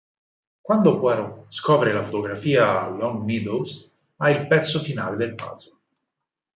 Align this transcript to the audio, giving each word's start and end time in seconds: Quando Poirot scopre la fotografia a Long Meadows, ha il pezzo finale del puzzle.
Quando 0.63 0.99
Poirot 0.99 1.45
scopre 1.49 1.93
la 1.93 2.01
fotografia 2.01 2.81
a 2.81 2.87
Long 2.89 3.23
Meadows, 3.23 3.95
ha 4.15 4.31
il 4.31 4.47
pezzo 4.47 4.79
finale 4.79 5.15
del 5.15 5.35
puzzle. 5.35 5.77